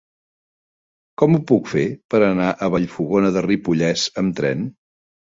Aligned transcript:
Com 1.23 1.37
ho 1.37 1.41
puc 1.51 1.69
fer 1.75 1.85
per 2.15 2.23
anar 2.31 2.49
a 2.69 2.73
Vallfogona 2.79 3.33
de 3.39 3.47
Ripollès 3.49 4.11
amb 4.27 4.39
tren? 4.43 4.71